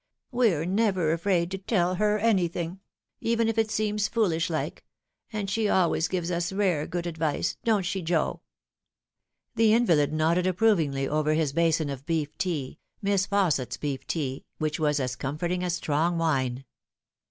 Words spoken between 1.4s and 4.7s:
to tell her anything even if it seems foolish